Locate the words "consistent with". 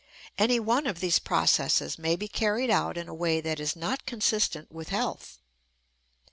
4.07-4.89